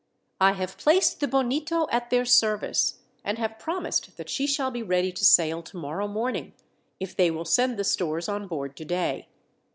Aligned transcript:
"I 0.39 0.53
have 0.53 0.79
placed 0.79 1.19
the 1.19 1.27
Bonito 1.27 1.87
at 1.91 2.09
their 2.09 2.25
service, 2.25 3.01
and 3.23 3.37
have 3.37 3.59
promised 3.59 4.17
that 4.17 4.31
she 4.31 4.47
shall 4.47 4.71
be 4.71 4.81
ready 4.81 5.11
to 5.11 5.23
sail 5.23 5.61
tomorrow 5.61 6.07
morning, 6.07 6.53
if 6.99 7.15
they 7.15 7.29
will 7.29 7.45
send 7.45 7.77
the 7.77 7.83
stores 7.83 8.27
on 8.27 8.47
board 8.47 8.75
today. 8.75 9.27